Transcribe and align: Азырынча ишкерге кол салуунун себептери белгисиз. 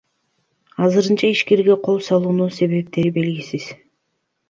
Азырынча 0.85 1.29
ишкерге 1.35 1.77
кол 1.89 2.01
салуунун 2.09 2.53
себептери 2.59 3.17
белгисиз. 3.23 3.73